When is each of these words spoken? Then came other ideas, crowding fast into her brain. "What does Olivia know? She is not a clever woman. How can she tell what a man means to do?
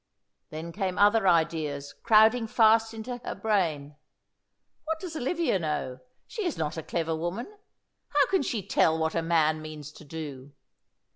Then 0.49 0.71
came 0.71 0.97
other 0.97 1.27
ideas, 1.27 1.93
crowding 1.93 2.47
fast 2.47 2.91
into 2.91 3.19
her 3.23 3.35
brain. 3.35 3.97
"What 4.85 4.99
does 4.99 5.15
Olivia 5.15 5.59
know? 5.59 5.99
She 6.25 6.43
is 6.43 6.57
not 6.57 6.75
a 6.75 6.81
clever 6.81 7.15
woman. 7.15 7.45
How 8.09 8.25
can 8.25 8.41
she 8.41 8.65
tell 8.65 8.97
what 8.97 9.13
a 9.13 9.21
man 9.21 9.61
means 9.61 9.91
to 9.91 10.03
do? 10.03 10.53